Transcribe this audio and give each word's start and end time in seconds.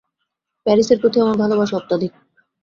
প্যারিসের 0.65 0.97
প্রতি 1.01 1.17
আমার 1.19 1.37
ভালোবাসা 1.37 1.75
অত্যধিক। 1.77 2.11